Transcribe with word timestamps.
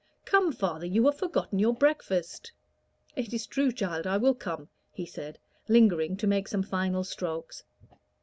"Come, 0.25 0.51
father, 0.51 0.87
you 0.87 1.05
have 1.05 1.19
forgotten 1.19 1.59
your 1.59 1.75
breakfast." 1.75 2.51
"It 3.15 3.35
is 3.35 3.45
true, 3.45 3.71
child, 3.71 4.07
I 4.07 4.17
will 4.17 4.33
come," 4.33 4.67
he 4.91 5.05
said, 5.05 5.37
lingering 5.67 6.17
to 6.17 6.25
make 6.25 6.47
some 6.47 6.63
final 6.63 7.03
strokes. 7.03 7.63